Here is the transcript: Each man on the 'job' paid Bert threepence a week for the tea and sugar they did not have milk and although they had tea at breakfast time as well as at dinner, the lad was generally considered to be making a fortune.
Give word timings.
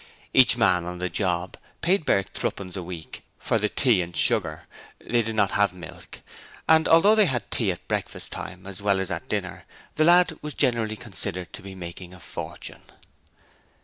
Each 0.33 0.57
man 0.57 0.83
on 0.85 0.97
the 0.97 1.09
'job' 1.11 1.57
paid 1.81 2.07
Bert 2.07 2.31
threepence 2.33 2.75
a 2.75 2.81
week 2.81 3.21
for 3.37 3.59
the 3.59 3.69
tea 3.69 4.01
and 4.01 4.17
sugar 4.17 4.63
they 4.99 5.21
did 5.21 5.35
not 5.35 5.51
have 5.51 5.75
milk 5.75 6.21
and 6.67 6.87
although 6.87 7.13
they 7.13 7.27
had 7.27 7.51
tea 7.51 7.71
at 7.71 7.87
breakfast 7.87 8.31
time 8.31 8.65
as 8.65 8.81
well 8.81 8.99
as 8.99 9.11
at 9.11 9.29
dinner, 9.29 9.63
the 9.97 10.03
lad 10.03 10.39
was 10.41 10.55
generally 10.55 10.95
considered 10.97 11.53
to 11.53 11.61
be 11.61 11.75
making 11.75 12.15
a 12.15 12.19
fortune. 12.19 12.81